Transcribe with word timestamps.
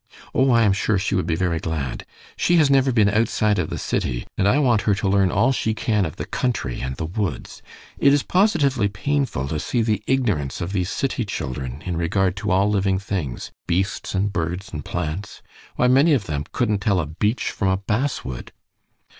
"Oh, 0.33 0.49
I 0.49 0.63
am 0.63 0.73
sure 0.73 0.97
she 0.97 1.13
would 1.13 1.27
be 1.27 1.35
very 1.35 1.59
glad! 1.59 2.07
She 2.35 2.55
has 2.57 2.71
never 2.71 2.91
been 2.91 3.07
outside 3.07 3.59
of 3.59 3.69
the 3.69 3.77
city, 3.77 4.25
and 4.35 4.47
I 4.47 4.57
want 4.57 4.81
her 4.81 4.95
to 4.95 5.07
learn 5.07 5.29
all 5.29 5.51
she 5.51 5.75
can 5.75 6.07
of 6.07 6.15
the 6.15 6.25
country 6.25 6.81
and 6.81 6.95
the 6.95 7.05
woods. 7.05 7.61
It 7.99 8.11
is 8.11 8.23
positively 8.23 8.87
painful 8.87 9.47
to 9.49 9.59
see 9.59 9.83
the 9.83 10.01
ignorance 10.07 10.59
of 10.59 10.71
these 10.73 10.89
city 10.89 11.23
children 11.23 11.83
in 11.85 11.97
regard 11.97 12.35
to 12.37 12.49
all 12.49 12.67
living 12.67 12.97
things 12.97 13.51
beasts 13.67 14.15
and 14.15 14.33
birds 14.33 14.73
and 14.73 14.83
plants. 14.83 15.43
Why, 15.75 15.87
many 15.87 16.13
of 16.13 16.25
them 16.25 16.45
couldn't 16.51 16.79
tell 16.79 16.99
a 16.99 17.05
beech 17.05 17.51
from 17.51 17.67
a 17.67 17.77
basswood." 17.77 18.51